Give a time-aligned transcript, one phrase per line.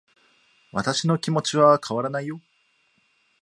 [0.71, 2.41] 私の気持ちは変わらないよ